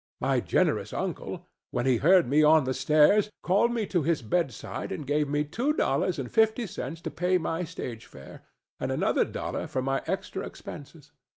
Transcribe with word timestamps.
My 0.19 0.39
generous 0.39 0.93
uncle, 0.93 1.45
when 1.69 1.85
he 1.85 1.97
heard 1.97 2.27
me 2.27 2.41
on 2.41 2.63
the 2.63 2.73
stairs, 2.73 3.29
called 3.43 3.71
me 3.71 3.85
to 3.85 4.01
his 4.01 4.23
bedside 4.23 4.91
and 4.91 5.05
gave 5.05 5.29
me 5.29 5.43
two 5.43 5.73
dollars 5.73 6.17
and 6.17 6.31
fifty 6.31 6.65
cents 6.65 7.01
to 7.01 7.11
pay 7.11 7.37
my 7.37 7.63
stage 7.65 8.07
fare, 8.07 8.41
and 8.79 8.91
another 8.91 9.25
dollar 9.25 9.67
for 9.67 9.83
my 9.83 10.01
extra 10.07 10.43
expenses. 10.43 11.11